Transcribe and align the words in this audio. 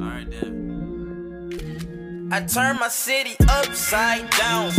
Alright 0.00 0.30
then. 0.30 1.48
I 2.30 2.40
turn 2.46 2.78
my 2.78 2.88
city 2.88 3.36
upside 3.48 4.30
down. 4.30 4.70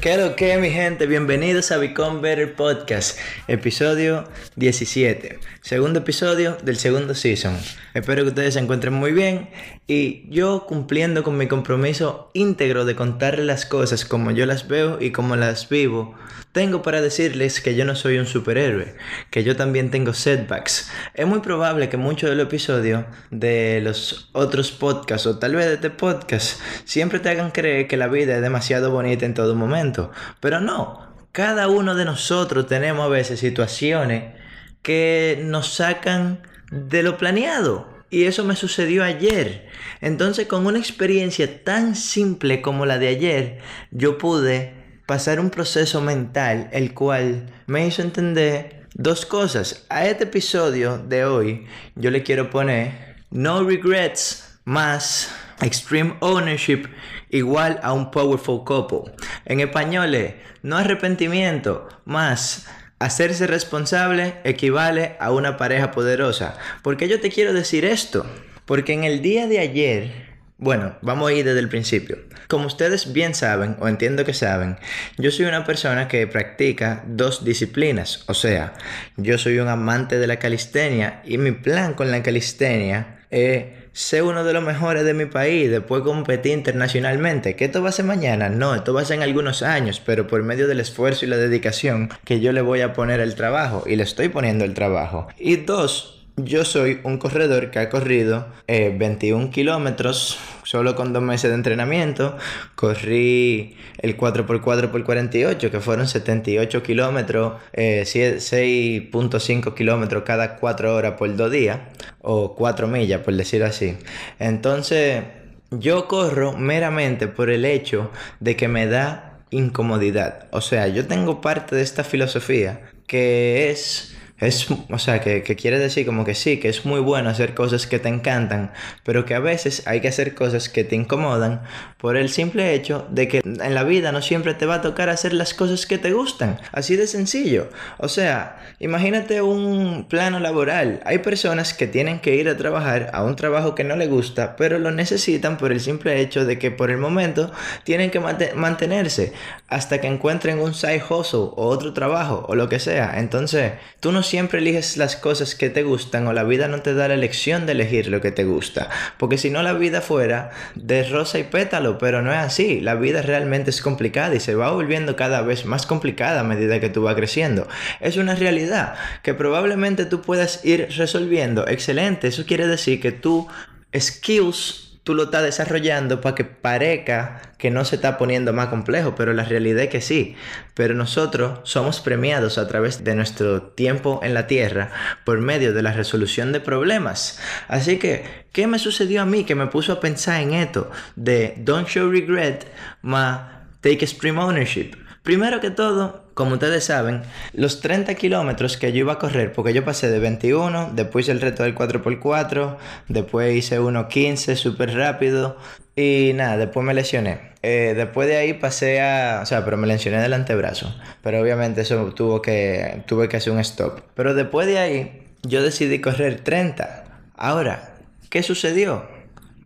¿Qué 0.00 0.12
es 0.12 0.18
lo 0.18 0.34
que, 0.34 0.58
mi 0.58 0.70
gente? 0.70 1.06
Bienvenidos 1.06 1.70
a 1.70 1.78
Become 1.78 2.20
Better 2.20 2.54
Podcast, 2.54 3.18
episodio 3.48 4.28
17, 4.56 5.38
segundo 5.64 6.00
episodio 6.00 6.58
del 6.62 6.76
segundo 6.76 7.14
season. 7.14 7.56
Espero 7.94 8.22
que 8.22 8.28
ustedes 8.28 8.52
se 8.52 8.60
encuentren 8.60 8.92
muy 8.92 9.12
bien 9.12 9.48
y 9.86 10.28
yo 10.28 10.66
cumpliendo 10.66 11.22
con 11.22 11.38
mi 11.38 11.48
compromiso 11.48 12.30
íntegro 12.34 12.84
de 12.84 12.94
contarles 12.94 13.46
las 13.46 13.64
cosas 13.64 14.04
como 14.04 14.30
yo 14.30 14.44
las 14.44 14.68
veo 14.68 14.98
y 15.00 15.10
como 15.10 15.36
las 15.36 15.70
vivo, 15.70 16.16
tengo 16.52 16.82
para 16.82 17.00
decirles 17.00 17.62
que 17.62 17.74
yo 17.74 17.86
no 17.86 17.96
soy 17.96 18.18
un 18.18 18.26
superhéroe, 18.26 18.94
que 19.30 19.42
yo 19.42 19.56
también 19.56 19.90
tengo 19.90 20.12
setbacks. 20.12 20.90
Es 21.14 21.26
muy 21.26 21.40
probable 21.40 21.88
que 21.88 21.96
muchos 21.96 22.28
de 22.28 22.36
los 22.36 22.44
episodios 22.44 23.06
de 23.30 23.80
los 23.82 24.28
otros 24.32 24.70
podcasts 24.70 25.26
o 25.26 25.38
tal 25.38 25.54
vez 25.54 25.64
de 25.64 25.74
este 25.74 25.88
podcast 25.88 26.60
siempre 26.84 27.20
te 27.20 27.30
hagan 27.30 27.52
creer 27.52 27.88
que 27.88 27.96
la 27.96 28.08
vida 28.08 28.36
es 28.36 28.42
demasiado 28.42 28.90
bonita 28.90 29.24
en 29.24 29.32
todo 29.32 29.54
momento, 29.54 30.12
pero 30.40 30.60
no. 30.60 31.14
Cada 31.32 31.68
uno 31.68 31.94
de 31.94 32.04
nosotros 32.04 32.66
tenemos 32.66 33.06
a 33.06 33.08
veces 33.08 33.40
situaciones 33.40 34.43
que 34.84 35.40
nos 35.42 35.74
sacan 35.74 36.42
de 36.70 37.02
lo 37.02 37.18
planeado. 37.18 37.88
Y 38.10 38.24
eso 38.24 38.44
me 38.44 38.54
sucedió 38.54 39.02
ayer. 39.02 39.68
Entonces, 40.00 40.46
con 40.46 40.66
una 40.66 40.78
experiencia 40.78 41.64
tan 41.64 41.96
simple 41.96 42.62
como 42.62 42.86
la 42.86 42.98
de 42.98 43.08
ayer, 43.08 43.58
yo 43.90 44.18
pude 44.18 44.74
pasar 45.06 45.40
un 45.40 45.50
proceso 45.50 46.00
mental 46.00 46.68
el 46.72 46.94
cual 46.94 47.46
me 47.66 47.86
hizo 47.86 48.02
entender 48.02 48.86
dos 48.94 49.26
cosas. 49.26 49.84
A 49.88 50.06
este 50.06 50.24
episodio 50.24 50.98
de 50.98 51.24
hoy 51.24 51.66
yo 51.96 52.10
le 52.10 52.22
quiero 52.22 52.50
poner 52.50 53.16
no 53.30 53.64
regrets 53.64 54.60
más 54.64 55.34
extreme 55.60 56.14
ownership 56.20 56.88
igual 57.30 57.80
a 57.82 57.92
un 57.92 58.10
powerful 58.10 58.64
couple. 58.64 59.12
En 59.44 59.60
español 59.60 60.14
es 60.14 60.34
no 60.62 60.76
arrepentimiento 60.76 61.88
más 62.04 62.66
hacerse 62.98 63.46
responsable 63.46 64.34
equivale 64.44 65.16
a 65.20 65.32
una 65.32 65.56
pareja 65.56 65.90
poderosa. 65.90 66.56
¿Por 66.82 66.96
qué 66.96 67.08
yo 67.08 67.20
te 67.20 67.30
quiero 67.30 67.52
decir 67.52 67.84
esto? 67.84 68.26
Porque 68.64 68.92
en 68.92 69.04
el 69.04 69.20
día 69.22 69.46
de 69.46 69.58
ayer 69.58 70.34
bueno, 70.56 70.96
vamos 71.02 71.28
a 71.28 71.32
ir 71.32 71.44
desde 71.44 71.58
el 71.58 71.68
principio. 71.68 72.16
Como 72.48 72.66
ustedes 72.66 73.12
bien 73.12 73.34
saben, 73.34 73.76
o 73.80 73.88
entiendo 73.88 74.24
que 74.24 74.32
saben, 74.32 74.78
yo 75.18 75.30
soy 75.32 75.46
una 75.46 75.64
persona 75.64 76.06
que 76.06 76.26
practica 76.28 77.02
dos 77.06 77.44
disciplinas. 77.44 78.24
O 78.28 78.34
sea, 78.34 78.72
yo 79.16 79.36
soy 79.36 79.58
un 79.58 79.68
amante 79.68 80.18
de 80.18 80.26
la 80.26 80.38
calistenia 80.38 81.20
y 81.24 81.38
mi 81.38 81.50
plan 81.50 81.94
con 81.94 82.10
la 82.10 82.22
calistenia 82.22 83.18
es 83.30 83.83
ser 83.94 84.24
uno 84.24 84.42
de 84.42 84.52
los 84.52 84.62
mejores 84.62 85.04
de 85.04 85.14
mi 85.14 85.24
país, 85.24 85.70
después 85.70 86.02
competir 86.02 86.52
internacionalmente. 86.52 87.54
¿Que 87.54 87.66
esto 87.66 87.80
va 87.80 87.90
a 87.90 87.92
ser 87.92 88.04
mañana? 88.04 88.48
No, 88.48 88.74
esto 88.74 88.92
va 88.92 89.02
a 89.02 89.04
ser 89.04 89.18
en 89.18 89.22
algunos 89.22 89.62
años, 89.62 90.02
pero 90.04 90.26
por 90.26 90.42
medio 90.42 90.66
del 90.66 90.80
esfuerzo 90.80 91.24
y 91.24 91.28
la 91.28 91.36
dedicación 91.36 92.10
que 92.24 92.40
yo 92.40 92.52
le 92.52 92.60
voy 92.60 92.80
a 92.80 92.92
poner 92.92 93.20
el 93.20 93.36
trabajo 93.36 93.84
y 93.86 93.94
le 93.94 94.02
estoy 94.02 94.28
poniendo 94.28 94.64
el 94.64 94.74
trabajo. 94.74 95.28
Y 95.38 95.56
dos, 95.56 96.23
yo 96.36 96.64
soy 96.64 97.00
un 97.04 97.18
corredor 97.18 97.70
que 97.70 97.78
ha 97.78 97.88
corrido 97.88 98.46
21 98.66 99.44
eh, 99.44 99.50
kilómetros 99.50 100.38
solo 100.64 100.96
con 100.96 101.12
dos 101.12 101.22
meses 101.22 101.50
de 101.50 101.54
entrenamiento. 101.54 102.36
Corrí 102.74 103.76
el 103.98 104.16
4x4 104.16 104.90
por 104.90 105.04
48, 105.04 105.70
que 105.70 105.80
fueron 105.80 106.08
78 106.08 106.82
kilómetros, 106.82 107.54
6.5 107.74 109.68
eh, 109.68 109.74
kilómetros 109.76 110.24
cada 110.24 110.56
4 110.56 110.94
horas 110.94 111.12
por 111.12 111.34
2 111.34 111.50
días, 111.52 111.78
o 112.20 112.56
4 112.56 112.88
millas, 112.88 113.20
por 113.20 113.34
decirlo 113.34 113.66
así. 113.66 113.96
Entonces, 114.40 115.22
yo 115.70 116.08
corro 116.08 116.56
meramente 116.56 117.28
por 117.28 117.50
el 117.50 117.64
hecho 117.64 118.10
de 118.40 118.56
que 118.56 118.66
me 118.66 118.86
da 118.86 119.38
incomodidad. 119.50 120.48
O 120.50 120.60
sea, 120.60 120.88
yo 120.88 121.06
tengo 121.06 121.40
parte 121.40 121.76
de 121.76 121.82
esta 121.82 122.02
filosofía 122.02 122.80
que 123.06 123.70
es 123.70 124.16
es, 124.44 124.68
o 124.70 124.98
sea, 124.98 125.20
que, 125.20 125.42
quiere 125.42 125.78
decir 125.78 126.06
como 126.06 126.24
que 126.24 126.34
sí, 126.34 126.58
que 126.58 126.68
es 126.68 126.84
muy 126.84 127.00
bueno 127.00 127.30
hacer 127.30 127.54
cosas 127.54 127.86
que 127.86 127.98
te 127.98 128.08
encantan, 128.08 128.72
pero 129.02 129.24
que 129.24 129.34
a 129.34 129.40
veces 129.40 129.86
hay 129.86 130.00
que 130.00 130.08
hacer 130.08 130.34
cosas 130.34 130.68
que 130.68 130.84
te 130.84 130.96
incomodan 130.96 131.62
por 131.98 132.16
el 132.16 132.28
simple 132.28 132.74
hecho 132.74 133.06
de 133.10 133.28
que 133.28 133.38
en 133.44 133.74
la 133.74 133.84
vida 133.84 134.12
no 134.12 134.20
siempre 134.20 134.54
te 134.54 134.66
va 134.66 134.76
a 134.76 134.82
tocar 134.82 135.08
hacer 135.08 135.32
las 135.32 135.54
cosas 135.54 135.86
que 135.86 135.98
te 135.98 136.12
gustan. 136.12 136.58
Así 136.72 136.96
de 136.96 137.06
sencillo. 137.06 137.70
O 137.98 138.08
sea, 138.08 138.58
imagínate 138.78 139.40
un 139.40 140.06
plano 140.08 140.40
laboral. 140.40 141.00
Hay 141.04 141.18
personas 141.18 141.72
que 141.72 141.86
tienen 141.86 142.20
que 142.20 142.36
ir 142.36 142.48
a 142.48 142.56
trabajar 142.56 143.10
a 143.12 143.24
un 143.24 143.36
trabajo 143.36 143.74
que 143.74 143.84
no 143.84 143.96
les 143.96 144.08
gusta, 144.08 144.56
pero 144.56 144.78
lo 144.78 144.90
necesitan 144.90 145.56
por 145.56 145.72
el 145.72 145.80
simple 145.80 146.20
hecho 146.20 146.44
de 146.44 146.58
que 146.58 146.70
por 146.70 146.90
el 146.90 146.98
momento 146.98 147.50
tienen 147.84 148.10
que 148.10 148.20
mantenerse 148.20 149.32
hasta 149.68 150.00
que 150.00 150.06
encuentren 150.06 150.58
un 150.58 150.74
side 150.74 151.02
hustle 151.08 151.50
o 151.56 151.66
otro 151.68 151.92
trabajo 151.92 152.44
o 152.48 152.54
lo 152.54 152.68
que 152.68 152.78
sea. 152.78 153.18
Entonces, 153.18 153.72
tú 154.00 154.12
no 154.12 154.22
siempre 154.22 154.33
eliges 154.38 154.96
las 154.96 155.16
cosas 155.16 155.54
que 155.54 155.70
te 155.70 155.82
gustan 155.82 156.26
o 156.26 156.32
la 156.32 156.44
vida 156.44 156.68
no 156.68 156.82
te 156.82 156.94
da 156.94 157.08
la 157.08 157.14
elección 157.14 157.66
de 157.66 157.72
elegir 157.72 158.08
lo 158.08 158.20
que 158.20 158.32
te 158.32 158.44
gusta. 158.44 158.88
Porque 159.18 159.38
si 159.38 159.50
no 159.50 159.62
la 159.62 159.72
vida 159.72 160.00
fuera 160.00 160.50
de 160.74 161.02
rosa 161.04 161.38
y 161.38 161.44
pétalo, 161.44 161.98
pero 161.98 162.22
no 162.22 162.32
es 162.32 162.38
así. 162.38 162.80
La 162.80 162.94
vida 162.94 163.22
realmente 163.22 163.70
es 163.70 163.80
complicada 163.80 164.34
y 164.34 164.40
se 164.40 164.54
va 164.54 164.70
volviendo 164.70 165.16
cada 165.16 165.42
vez 165.42 165.64
más 165.64 165.86
complicada 165.86 166.40
a 166.40 166.44
medida 166.44 166.80
que 166.80 166.90
tú 166.90 167.02
vas 167.02 167.14
creciendo. 167.14 167.68
Es 168.00 168.16
una 168.16 168.34
realidad 168.34 168.94
que 169.22 169.34
probablemente 169.34 170.04
tú 170.04 170.22
puedas 170.22 170.64
ir 170.64 170.88
resolviendo. 170.96 171.66
Excelente, 171.66 172.28
eso 172.28 172.44
quiere 172.46 172.66
decir 172.66 173.00
que 173.00 173.12
tú 173.12 173.48
skills 173.96 174.93
tú 175.04 175.14
lo 175.14 175.24
estás 175.24 175.42
desarrollando 175.42 176.20
para 176.20 176.34
que 176.34 176.44
parezca 176.44 177.42
que 177.58 177.70
no 177.70 177.84
se 177.84 177.96
está 177.96 178.18
poniendo 178.18 178.52
más 178.52 178.68
complejo, 178.68 179.14
pero 179.14 179.34
la 179.34 179.44
realidad 179.44 179.84
es 179.84 179.90
que 179.90 180.00
sí. 180.00 180.34
Pero 180.72 180.94
nosotros 180.94 181.60
somos 181.62 182.00
premiados 182.00 182.58
a 182.58 182.66
través 182.66 183.04
de 183.04 183.14
nuestro 183.14 183.62
tiempo 183.62 184.20
en 184.22 184.34
la 184.34 184.46
Tierra 184.46 184.90
por 185.24 185.40
medio 185.40 185.74
de 185.74 185.82
la 185.82 185.92
resolución 185.92 186.52
de 186.52 186.60
problemas. 186.60 187.38
Así 187.68 187.98
que, 187.98 188.24
¿qué 188.52 188.66
me 188.66 188.78
sucedió 188.78 189.22
a 189.22 189.26
mí 189.26 189.44
que 189.44 189.54
me 189.54 189.66
puso 189.66 189.92
a 189.92 190.00
pensar 190.00 190.40
en 190.40 190.54
esto 190.54 190.90
de 191.16 191.54
don't 191.58 191.86
show 191.86 192.10
regret, 192.10 192.66
ma 193.02 193.66
take 193.82 194.04
extreme 194.04 194.40
ownership? 194.40 194.96
Primero 195.22 195.60
que 195.60 195.70
todo, 195.70 196.23
como 196.34 196.54
ustedes 196.54 196.84
saben, 196.84 197.22
los 197.52 197.80
30 197.80 198.14
kilómetros 198.16 198.76
que 198.76 198.92
yo 198.92 198.98
iba 198.98 199.14
a 199.14 199.18
correr, 199.18 199.52
porque 199.52 199.72
yo 199.72 199.84
pasé 199.84 200.10
de 200.10 200.18
21, 200.18 200.90
después 200.94 201.28
el 201.28 201.40
reto 201.40 201.62
del 201.62 201.74
4x4, 201.74 202.76
después 203.08 203.56
hice 203.56 203.78
uno 203.78 204.08
15 204.08 204.56
súper 204.56 204.94
rápido 204.94 205.56
y 205.96 206.32
nada, 206.34 206.56
después 206.56 206.84
me 206.84 206.92
lesioné. 206.92 207.54
Eh, 207.62 207.94
después 207.96 208.28
de 208.28 208.36
ahí 208.36 208.54
pasé 208.54 209.00
a, 209.00 209.40
o 209.42 209.46
sea, 209.46 209.64
pero 209.64 209.76
me 209.76 209.86
lesioné 209.86 210.20
del 210.20 210.32
antebrazo, 210.32 210.94
pero 211.22 211.40
obviamente 211.40 211.80
eso 211.80 212.12
tuvo 212.14 212.42
que, 212.42 213.02
tuve 213.06 213.28
que 213.28 213.36
hacer 213.36 213.52
un 213.52 213.60
stop. 213.60 214.00
Pero 214.14 214.34
después 214.34 214.66
de 214.66 214.78
ahí 214.78 215.22
yo 215.42 215.62
decidí 215.62 216.00
correr 216.00 216.40
30. 216.40 217.04
Ahora, 217.36 217.94
¿qué 218.28 218.42
sucedió? 218.42 219.13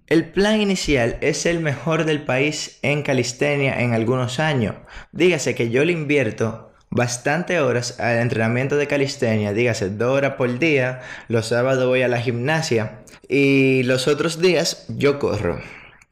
El 0.08 0.24
plan 0.24 0.62
inicial 0.62 1.18
es 1.20 1.44
el 1.44 1.60
mejor 1.60 2.06
del 2.06 2.22
país 2.22 2.78
en 2.80 3.02
calistenia 3.02 3.82
en 3.82 3.92
algunos 3.92 4.40
años. 4.40 4.74
Dígase 5.12 5.54
que 5.54 5.68
yo 5.68 5.84
le 5.84 5.92
invierto 5.92 6.72
bastante 6.88 7.60
horas 7.60 8.00
al 8.00 8.16
entrenamiento 8.16 8.78
de 8.78 8.86
calistenia, 8.86 9.52
dígase 9.52 9.90
dos 9.90 10.16
horas 10.16 10.36
por 10.36 10.58
día, 10.58 11.02
los 11.28 11.48
sábados 11.48 11.86
voy 11.86 12.00
a 12.00 12.08
la 12.08 12.22
gimnasia 12.22 13.00
y 13.28 13.82
los 13.82 14.08
otros 14.08 14.40
días 14.40 14.86
yo 14.88 15.18
corro. 15.18 15.60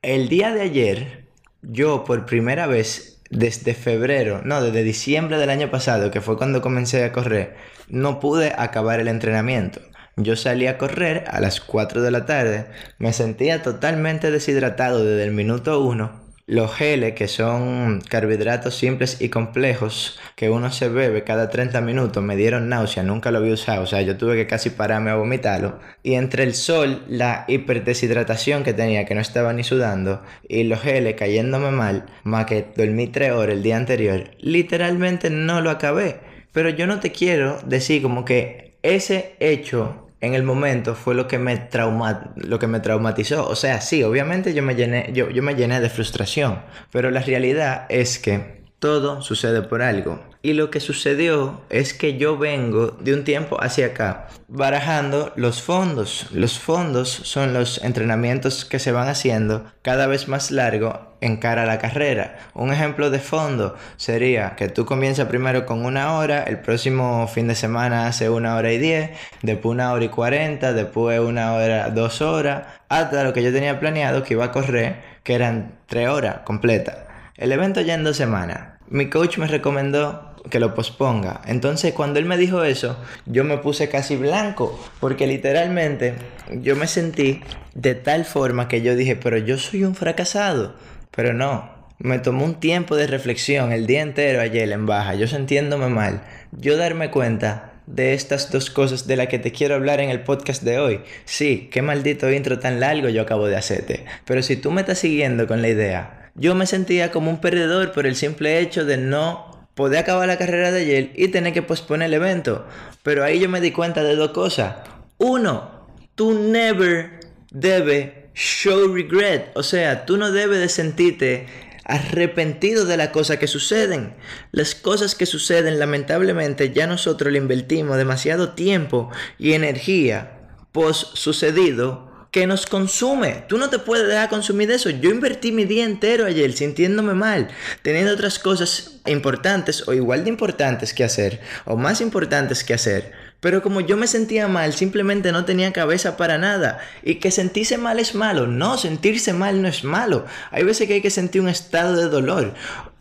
El 0.02 0.28
día 0.28 0.52
de 0.52 0.60
ayer, 0.60 1.24
yo 1.62 2.04
por 2.04 2.26
primera 2.26 2.66
vez 2.66 3.22
desde 3.30 3.72
febrero, 3.72 4.42
no, 4.44 4.60
desde 4.60 4.82
diciembre 4.82 5.38
del 5.38 5.48
año 5.48 5.70
pasado, 5.70 6.10
que 6.10 6.20
fue 6.20 6.36
cuando 6.36 6.60
comencé 6.60 7.02
a 7.02 7.12
correr, 7.12 7.56
no 7.88 8.20
pude 8.20 8.52
acabar 8.58 9.00
el 9.00 9.08
entrenamiento. 9.08 9.80
Yo 10.18 10.34
salí 10.34 10.66
a 10.66 10.78
correr 10.78 11.24
a 11.28 11.42
las 11.42 11.60
4 11.60 12.00
de 12.00 12.10
la 12.10 12.24
tarde, 12.24 12.68
me 12.98 13.12
sentía 13.12 13.60
totalmente 13.60 14.30
deshidratado 14.30 15.04
desde 15.04 15.24
el 15.24 15.32
minuto 15.32 15.82
1. 15.82 16.24
Los 16.46 16.74
geles, 16.74 17.12
que 17.12 17.28
son 17.28 18.00
carbohidratos 18.00 18.74
simples 18.74 19.20
y 19.20 19.28
complejos 19.28 20.18
que 20.34 20.48
uno 20.48 20.72
se 20.72 20.88
bebe 20.88 21.22
cada 21.22 21.50
30 21.50 21.82
minutos, 21.82 22.22
me 22.22 22.34
dieron 22.34 22.70
náusea, 22.70 23.02
nunca 23.02 23.30
lo 23.30 23.38
había 23.38 23.52
usado, 23.52 23.82
o 23.82 23.86
sea, 23.86 24.00
yo 24.00 24.16
tuve 24.16 24.36
que 24.36 24.46
casi 24.46 24.70
pararme 24.70 25.10
a 25.10 25.16
vomitarlo. 25.16 25.80
Y 26.02 26.14
entre 26.14 26.44
el 26.44 26.54
sol, 26.54 27.04
la 27.08 27.44
hiperdeshidratación 27.46 28.64
que 28.64 28.72
tenía, 28.72 29.04
que 29.04 29.14
no 29.14 29.20
estaba 29.20 29.52
ni 29.52 29.64
sudando, 29.64 30.22
y 30.48 30.62
los 30.64 30.80
geles 30.80 31.16
cayéndome 31.16 31.72
mal, 31.72 32.06
más 32.24 32.46
que 32.46 32.64
dormí 32.74 33.08
3 33.08 33.32
horas 33.32 33.54
el 33.54 33.62
día 33.62 33.76
anterior, 33.76 34.30
literalmente 34.38 35.28
no 35.28 35.60
lo 35.60 35.68
acabé. 35.68 36.20
Pero 36.52 36.70
yo 36.70 36.86
no 36.86 37.00
te 37.00 37.12
quiero 37.12 37.58
decir 37.66 38.00
como 38.00 38.24
que 38.24 38.78
ese 38.82 39.36
hecho 39.40 40.05
en 40.20 40.34
el 40.34 40.42
momento 40.42 40.94
fue 40.94 41.14
lo 41.14 41.28
que 41.28 41.38
me 41.38 41.56
trauma, 41.56 42.32
lo 42.36 42.58
que 42.58 42.66
me 42.66 42.80
traumatizó. 42.80 43.48
O 43.48 43.56
sea, 43.56 43.80
sí, 43.80 44.02
obviamente 44.02 44.54
yo 44.54 44.62
me 44.62 44.74
llené, 44.74 45.10
yo, 45.12 45.30
yo 45.30 45.42
me 45.42 45.54
llené 45.54 45.80
de 45.80 45.90
frustración, 45.90 46.62
pero 46.90 47.10
la 47.10 47.20
realidad 47.20 47.86
es 47.88 48.18
que 48.18 48.65
todo 48.78 49.22
sucede 49.22 49.62
por 49.62 49.82
algo. 49.82 50.20
Y 50.42 50.52
lo 50.52 50.70
que 50.70 50.80
sucedió 50.80 51.60
es 51.70 51.94
que 51.94 52.18
yo 52.18 52.38
vengo 52.38 52.88
de 53.00 53.14
un 53.14 53.24
tiempo 53.24 53.56
hacia 53.60 53.86
acá 53.86 54.28
barajando 54.48 55.32
los 55.36 55.62
fondos. 55.62 56.28
Los 56.32 56.58
fondos 56.58 57.08
son 57.08 57.52
los 57.52 57.82
entrenamientos 57.82 58.64
que 58.64 58.78
se 58.78 58.92
van 58.92 59.08
haciendo 59.08 59.64
cada 59.82 60.06
vez 60.06 60.28
más 60.28 60.50
largo 60.50 61.16
en 61.20 61.38
cara 61.38 61.62
a 61.62 61.66
la 61.66 61.78
carrera. 61.78 62.38
Un 62.54 62.72
ejemplo 62.72 63.10
de 63.10 63.18
fondo 63.18 63.74
sería 63.96 64.54
que 64.56 64.68
tú 64.68 64.84
comienzas 64.84 65.26
primero 65.26 65.66
con 65.66 65.84
una 65.84 66.16
hora, 66.16 66.42
el 66.44 66.60
próximo 66.60 67.26
fin 67.26 67.48
de 67.48 67.54
semana 67.54 68.06
hace 68.06 68.30
una 68.30 68.54
hora 68.56 68.72
y 68.72 68.78
diez, 68.78 69.10
después 69.42 69.72
una 69.72 69.92
hora 69.92 70.04
y 70.04 70.08
cuarenta, 70.10 70.72
después 70.72 71.18
una 71.18 71.54
hora, 71.54 71.90
dos 71.90 72.20
horas, 72.22 72.66
hasta 72.88 73.24
lo 73.24 73.32
que 73.32 73.42
yo 73.42 73.52
tenía 73.52 73.80
planeado 73.80 74.22
que 74.22 74.34
iba 74.34 74.44
a 74.44 74.52
correr, 74.52 75.02
que 75.24 75.34
eran 75.34 75.78
tres 75.86 76.08
horas 76.08 76.40
completas. 76.44 77.05
El 77.36 77.52
evento 77.52 77.82
ya 77.82 77.94
en 77.94 78.04
dos 78.04 78.16
semanas. 78.16 78.78
Mi 78.88 79.10
coach 79.10 79.36
me 79.36 79.46
recomendó 79.46 80.34
que 80.48 80.58
lo 80.58 80.74
posponga. 80.74 81.42
Entonces 81.44 81.92
cuando 81.92 82.18
él 82.18 82.24
me 82.24 82.38
dijo 82.38 82.64
eso, 82.64 82.96
yo 83.26 83.44
me 83.44 83.58
puse 83.58 83.90
casi 83.90 84.16
blanco, 84.16 84.78
porque 85.00 85.26
literalmente 85.26 86.14
yo 86.50 86.76
me 86.76 86.86
sentí 86.86 87.42
de 87.74 87.94
tal 87.94 88.24
forma 88.24 88.68
que 88.68 88.80
yo 88.80 88.96
dije, 88.96 89.16
pero 89.16 89.36
yo 89.36 89.58
soy 89.58 89.84
un 89.84 89.94
fracasado. 89.94 90.76
Pero 91.14 91.34
no, 91.34 91.70
me 91.98 92.18
tomó 92.18 92.44
un 92.44 92.54
tiempo 92.54 92.96
de 92.96 93.06
reflexión 93.06 93.70
el 93.70 93.86
día 93.86 94.00
entero 94.00 94.40
ayer 94.40 94.70
en 94.72 94.86
baja, 94.86 95.14
yo 95.14 95.26
sintiéndome 95.26 95.88
mal, 95.88 96.22
yo 96.52 96.78
darme 96.78 97.10
cuenta 97.10 97.72
de 97.86 98.14
estas 98.14 98.50
dos 98.50 98.70
cosas 98.70 99.06
de 99.06 99.16
las 99.16 99.28
que 99.28 99.38
te 99.38 99.52
quiero 99.52 99.74
hablar 99.74 100.00
en 100.00 100.10
el 100.10 100.20
podcast 100.22 100.62
de 100.62 100.78
hoy. 100.78 101.00
Sí, 101.26 101.68
qué 101.70 101.82
maldito 101.82 102.30
intro 102.32 102.58
tan 102.58 102.80
largo 102.80 103.10
yo 103.10 103.22
acabo 103.22 103.46
de 103.46 103.56
hacerte. 103.56 104.06
Pero 104.24 104.42
si 104.42 104.56
tú 104.56 104.70
me 104.70 104.80
estás 104.80 104.98
siguiendo 104.98 105.46
con 105.46 105.62
la 105.62 105.68
idea 105.68 106.25
yo 106.36 106.54
me 106.54 106.66
sentía 106.66 107.10
como 107.10 107.30
un 107.30 107.40
perdedor 107.40 107.92
por 107.92 108.06
el 108.06 108.14
simple 108.14 108.60
hecho 108.60 108.84
de 108.84 108.96
no 108.98 109.68
poder 109.74 110.00
acabar 110.00 110.28
la 110.28 110.38
carrera 110.38 110.70
de 110.70 110.80
ayer 110.82 111.12
y 111.14 111.28
tener 111.28 111.52
que 111.52 111.62
posponer 111.62 112.06
el 112.06 112.14
evento. 112.14 112.66
Pero 113.02 113.24
ahí 113.24 113.40
yo 113.40 113.48
me 113.48 113.60
di 113.60 113.72
cuenta 113.72 114.02
de 114.02 114.16
dos 114.16 114.30
cosas. 114.30 114.76
Uno, 115.18 115.86
tú 116.14 116.34
never 116.34 117.20
debes 117.50 118.10
show 118.34 118.92
regret. 118.92 119.50
O 119.54 119.62
sea, 119.62 120.04
tú 120.04 120.16
no 120.16 120.30
debes 120.30 120.60
de 120.60 120.68
sentirte 120.68 121.46
arrepentido 121.84 122.84
de 122.84 122.96
las 122.96 123.08
cosas 123.08 123.38
que 123.38 123.46
suceden. 123.46 124.14
Las 124.50 124.74
cosas 124.74 125.14
que 125.14 125.24
suceden, 125.24 125.78
lamentablemente, 125.78 126.72
ya 126.72 126.86
nosotros 126.86 127.32
le 127.32 127.38
invertimos 127.38 127.96
demasiado 127.96 128.50
tiempo 128.50 129.10
y 129.38 129.52
energía 129.52 130.32
post 130.72 131.16
sucedido 131.16 132.05
que 132.36 132.46
nos 132.46 132.66
consume. 132.66 133.44
Tú 133.48 133.56
no 133.56 133.70
te 133.70 133.78
puedes 133.78 134.06
dejar 134.06 134.28
consumir 134.28 134.68
de 134.68 134.74
eso. 134.74 134.90
Yo 134.90 135.08
invertí 135.08 135.52
mi 135.52 135.64
día 135.64 135.86
entero 135.86 136.26
ayer 136.26 136.52
sintiéndome 136.52 137.14
mal, 137.14 137.48
teniendo 137.80 138.12
otras 138.12 138.38
cosas 138.38 139.00
importantes 139.06 139.88
o 139.88 139.94
igual 139.94 140.22
de 140.22 140.28
importantes 140.28 140.92
que 140.92 141.02
hacer, 141.02 141.40
o 141.64 141.78
más 141.78 142.02
importantes 142.02 142.62
que 142.62 142.74
hacer. 142.74 143.12
Pero 143.40 143.62
como 143.62 143.80
yo 143.80 143.96
me 143.96 144.06
sentía 144.06 144.48
mal, 144.48 144.74
simplemente 144.74 145.32
no 145.32 145.46
tenía 145.46 145.72
cabeza 145.72 146.18
para 146.18 146.36
nada. 146.36 146.78
Y 147.02 147.14
que 147.14 147.30
sentirse 147.30 147.78
mal 147.78 147.98
es 147.98 148.14
malo. 148.14 148.46
No, 148.46 148.76
sentirse 148.76 149.32
mal 149.32 149.62
no 149.62 149.68
es 149.68 149.82
malo. 149.82 150.26
Hay 150.50 150.62
veces 150.62 150.86
que 150.86 150.92
hay 150.92 151.00
que 151.00 151.08
sentir 151.08 151.40
un 151.40 151.48
estado 151.48 151.96
de 151.96 152.10
dolor. 152.10 152.52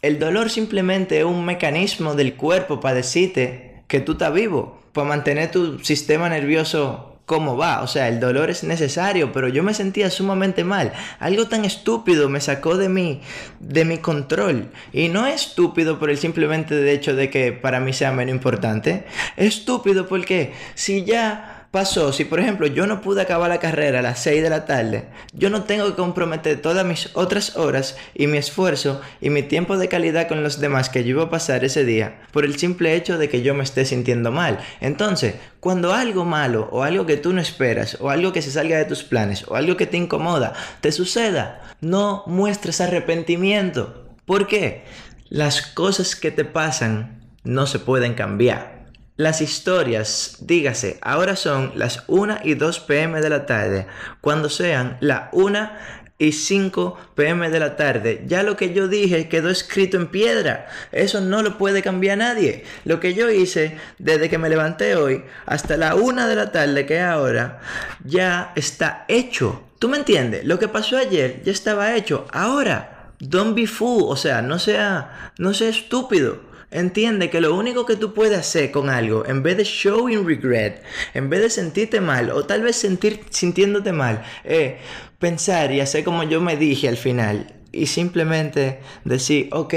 El 0.01 0.17
dolor 0.17 0.49
simplemente 0.49 1.19
es 1.19 1.25
un 1.25 1.43
mecanismo 1.43 2.15
del 2.15 2.35
cuerpo 2.35 2.79
para 2.79 2.95
decirte 2.95 3.83
que 3.89 3.99
tú 3.99 4.13
estás 4.13 4.33
vivo, 4.33 4.81
para 4.93 5.09
mantener 5.09 5.51
tu 5.51 5.79
sistema 5.79 6.29
nervioso 6.29 7.14
cómo 7.25 7.57
va. 7.57 7.81
O 7.81 7.87
sea, 7.87 8.07
el 8.07 8.19
dolor 8.19 8.49
es 8.49 8.63
necesario, 8.63 9.31
pero 9.31 9.47
yo 9.47 9.63
me 9.63 9.73
sentía 9.73 10.09
sumamente 10.09 10.63
mal. 10.63 10.93
Algo 11.19 11.47
tan 11.47 11.65
estúpido 11.65 12.29
me 12.29 12.41
sacó 12.41 12.77
de 12.77 12.89
mi, 12.89 13.21
de 13.59 13.85
mi 13.85 13.97
control. 13.97 14.69
Y 14.93 15.09
no 15.09 15.25
es 15.25 15.47
estúpido 15.47 15.99
por 15.99 16.09
el 16.09 16.17
simplemente 16.17 16.91
hecho 16.91 17.15
de 17.15 17.29
que 17.29 17.51
para 17.51 17.79
mí 17.79 17.93
sea 17.93 18.11
menos 18.11 18.33
importante. 18.33 19.05
Es 19.37 19.57
estúpido 19.57 20.07
porque 20.07 20.53
si 20.75 21.03
ya 21.03 21.54
pasó, 21.75 22.13
si 22.13 22.23
por 22.23 22.39
ejemplo 22.39 22.67
yo 22.67 22.87
no 22.87 23.01
pude 23.01 23.21
acabar 23.21 23.49
la 23.49 23.59
carrera 23.59 23.99
a 23.99 24.01
las 24.01 24.19
6 24.19 24.41
de 24.41 24.49
la 24.49 24.65
tarde, 24.65 25.09
yo 25.33 25.49
no 25.49 25.63
tengo 25.63 25.85
que 25.87 25.95
comprometer 25.95 26.61
todas 26.61 26.85
mis 26.85 27.09
otras 27.15 27.57
horas 27.57 27.97
y 28.13 28.27
mi 28.27 28.37
esfuerzo 28.37 29.01
y 29.19 29.29
mi 29.29 29.43
tiempo 29.43 29.77
de 29.77 29.89
calidad 29.89 30.29
con 30.29 30.41
los 30.41 30.61
demás 30.61 30.87
que 30.87 31.03
yo 31.03 31.09
iba 31.09 31.23
a 31.23 31.29
pasar 31.29 31.65
ese 31.65 31.83
día 31.83 32.21
por 32.31 32.45
el 32.45 32.57
simple 32.57 32.95
hecho 32.95 33.17
de 33.17 33.27
que 33.27 33.41
yo 33.41 33.53
me 33.53 33.65
esté 33.65 33.83
sintiendo 33.83 34.31
mal. 34.31 34.59
Entonces, 34.79 35.35
cuando 35.59 35.93
algo 35.93 36.23
malo 36.23 36.69
o 36.71 36.83
algo 36.83 37.05
que 37.05 37.17
tú 37.17 37.33
no 37.33 37.41
esperas 37.41 37.97
o 37.99 38.09
algo 38.09 38.31
que 38.31 38.41
se 38.41 38.51
salga 38.51 38.77
de 38.77 38.85
tus 38.85 39.03
planes 39.03 39.43
o 39.45 39.57
algo 39.57 39.75
que 39.75 39.85
te 39.85 39.97
incomoda 39.97 40.53
te 40.79 40.93
suceda, 40.93 41.61
no 41.81 42.23
muestres 42.25 42.79
arrepentimiento. 42.79 44.15
¿Por 44.25 44.47
qué? 44.47 44.85
Las 45.27 45.61
cosas 45.61 46.15
que 46.15 46.31
te 46.31 46.45
pasan 46.45 47.33
no 47.43 47.67
se 47.67 47.79
pueden 47.79 48.13
cambiar. 48.13 48.74
Las 49.17 49.39
historias, 49.39 50.39
dígase, 50.41 50.99
ahora 51.01 51.37
son 51.37 51.71
las 51.75 52.03
1 52.07 52.39
y 52.43 52.55
2 52.55 52.81
pm 52.81 53.21
de 53.21 53.29
la 53.29 53.45
tarde. 53.45 53.87
Cuando 54.19 54.49
sean 54.49 54.97
las 54.99 55.29
1 55.31 55.69
y 56.17 56.33
5 56.33 56.97
pm 57.15 57.49
de 57.49 57.59
la 57.61 57.77
tarde, 57.77 58.25
ya 58.27 58.43
lo 58.43 58.57
que 58.57 58.73
yo 58.73 58.89
dije 58.89 59.29
quedó 59.29 59.49
escrito 59.49 59.95
en 59.95 60.07
piedra. 60.07 60.67
Eso 60.91 61.21
no 61.21 61.43
lo 61.43 61.57
puede 61.57 61.81
cambiar 61.81 62.17
nadie. 62.17 62.65
Lo 62.83 62.99
que 62.99 63.13
yo 63.13 63.31
hice 63.31 63.77
desde 63.99 64.29
que 64.29 64.37
me 64.37 64.49
levanté 64.49 64.97
hoy 64.97 65.23
hasta 65.45 65.77
la 65.77 65.95
1 65.95 66.27
de 66.27 66.35
la 66.35 66.51
tarde, 66.51 66.85
que 66.85 66.97
es 66.97 67.03
ahora, 67.03 67.61
ya 68.03 68.51
está 68.57 69.05
hecho. 69.07 69.63
¿Tú 69.79 69.87
me 69.87 69.95
entiendes? 69.95 70.43
Lo 70.43 70.59
que 70.59 70.67
pasó 70.67 70.97
ayer 70.97 71.41
ya 71.41 71.53
estaba 71.53 71.95
hecho. 71.95 72.27
Ahora, 72.33 73.13
don't 73.19 73.55
be 73.55 73.65
fool, 73.65 74.03
o 74.07 74.17
sea, 74.17 74.41
no 74.41 74.59
sea, 74.59 75.31
no 75.37 75.53
sea 75.53 75.69
estúpido. 75.69 76.53
Entiende 76.71 77.29
que 77.29 77.41
lo 77.41 77.55
único 77.55 77.85
que 77.85 77.95
tú 77.95 78.13
puedes 78.13 78.37
hacer 78.37 78.71
con 78.71 78.89
algo, 78.89 79.25
en 79.25 79.43
vez 79.43 79.57
de 79.57 79.63
showing 79.63 80.25
regret, 80.25 80.83
en 81.13 81.29
vez 81.29 81.41
de 81.41 81.49
sentirte 81.49 82.01
mal 82.01 82.31
o 82.31 82.45
tal 82.45 82.63
vez 82.63 82.75
sentir, 82.75 83.21
sintiéndote 83.29 83.91
mal, 83.91 84.23
es 84.43 84.73
pensar 85.19 85.71
y 85.71 85.79
hacer 85.79 86.03
como 86.03 86.23
yo 86.23 86.41
me 86.41 86.57
dije 86.57 86.87
al 86.87 86.97
final 86.97 87.53
y 87.71 87.85
simplemente 87.87 88.79
decir, 89.03 89.49
ok, 89.51 89.73